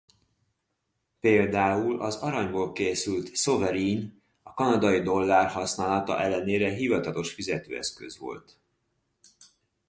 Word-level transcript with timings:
Például 1.19 1.99
az 2.01 2.15
aranyból 2.15 2.71
készült 2.71 3.35
sovereign 3.35 4.21
a 4.43 4.53
kanadai 4.53 5.01
dollár 5.01 5.49
használata 5.51 6.19
ellenére 6.21 6.69
hivatalos 6.69 7.33
fizetőeszköz 7.33 8.17
volt. 8.17 8.57